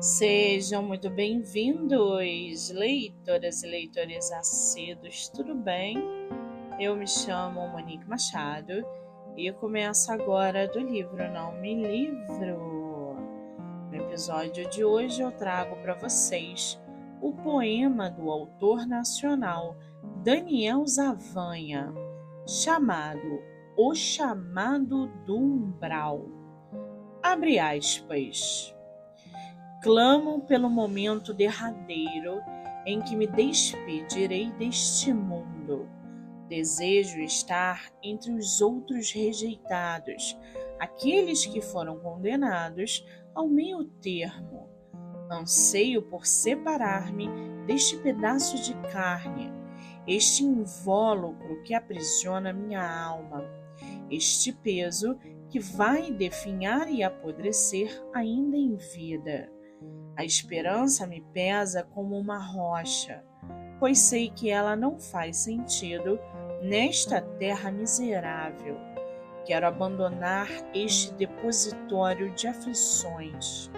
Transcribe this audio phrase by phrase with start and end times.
[0.00, 5.98] Sejam muito bem-vindos, leitoras e leitores assíduos, tudo bem?
[6.78, 8.86] Eu me chamo Monique Machado
[9.36, 13.16] e começo agora do livro Não Me Livro.
[13.90, 16.80] No episódio de hoje eu trago para vocês
[17.20, 19.76] o poema do autor nacional
[20.22, 21.92] Daniel Zavanha,
[22.46, 23.42] chamado
[23.76, 26.24] O Chamado do Umbral.
[27.20, 28.77] Abre aspas.
[29.80, 32.42] Clamo pelo momento derradeiro
[32.84, 35.88] em que me despedirei deste mundo.
[36.48, 40.36] Desejo estar entre os outros rejeitados,
[40.80, 44.68] aqueles que foram condenados ao meio termo.
[45.30, 47.28] Anseio por separar-me
[47.64, 49.52] deste pedaço de carne,
[50.08, 53.44] este invólucro que aprisiona minha alma,
[54.10, 55.16] este peso
[55.48, 59.57] que vai definhar e apodrecer ainda em vida.
[60.16, 63.24] A esperança me pesa como uma rocha,
[63.78, 66.18] pois sei que ela não faz sentido
[66.62, 68.76] nesta terra miserável.
[69.44, 73.70] Quero abandonar este depositório de aflições.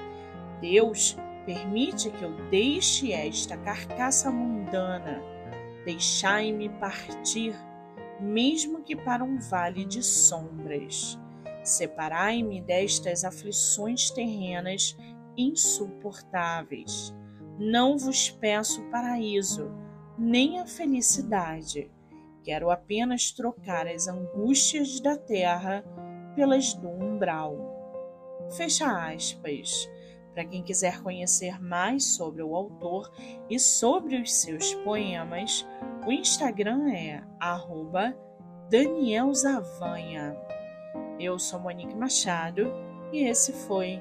[0.61, 5.23] Deus permite que eu deixe esta carcaça mundana.
[5.85, 7.55] Deixai-me partir,
[8.19, 11.19] mesmo que para um vale de sombras.
[11.63, 14.97] Separai-me destas aflições terrenas
[15.37, 17.15] insuportáveis.
[17.59, 19.71] Não vos peço paraíso,
[20.19, 21.91] nem a felicidade.
[22.43, 25.85] Quero apenas trocar as angústias da terra
[26.35, 27.57] pelas do umbral.
[28.57, 29.89] Fecha aspas.
[30.33, 33.13] Para quem quiser conhecer mais sobre o autor
[33.49, 35.67] e sobre os seus poemas,
[36.07, 37.23] o Instagram é
[38.71, 40.37] @danielzavanha.
[41.19, 42.73] Eu sou Monique Machado
[43.13, 44.01] e esse foi